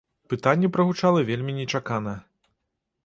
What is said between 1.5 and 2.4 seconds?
нечакана.